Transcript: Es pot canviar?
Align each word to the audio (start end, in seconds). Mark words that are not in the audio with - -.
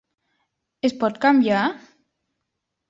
Es 0.89 0.95
pot 1.03 1.21
canviar? 1.27 1.63